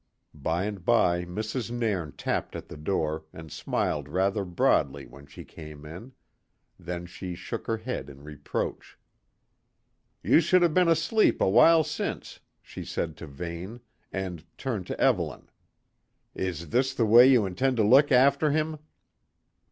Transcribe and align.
By 0.33 0.63
and 0.63 0.83
by 0.83 1.25
Mrs. 1.25 1.69
Nairn 1.69 2.13
tapped 2.13 2.55
at 2.55 2.69
the 2.69 2.75
door 2.75 3.25
and 3.31 3.51
smiled 3.51 4.09
rather 4.09 4.43
broadly 4.43 5.05
when 5.05 5.27
she 5.27 5.45
came 5.45 5.85
in; 5.85 6.13
then 6.79 7.05
she 7.05 7.35
shook 7.35 7.67
her 7.67 7.77
head 7.77 8.09
in 8.09 8.23
reproach. 8.23 8.97
"Ye 10.23 10.39
should 10.39 10.63
have 10.63 10.73
been 10.73 10.87
asleep 10.87 11.39
a 11.39 11.47
while 11.47 11.83
since," 11.83 12.39
she 12.63 12.83
said 12.83 13.15
to 13.17 13.27
Vane, 13.27 13.79
and 14.11 14.43
turned 14.57 14.87
to 14.87 14.99
Evelyn. 14.99 15.51
"Is 16.33 16.69
this 16.69 16.95
the 16.95 17.05
way 17.05 17.29
ye 17.29 17.35
intend 17.45 17.77
to 17.77 17.83
look 17.83 18.11
after 18.11 18.49
him?" 18.49 18.79